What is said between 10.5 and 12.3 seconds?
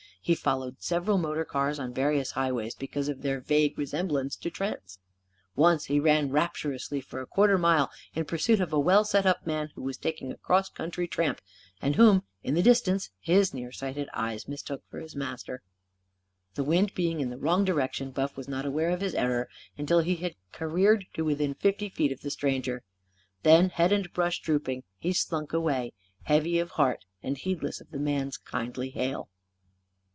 country tramp; and whom,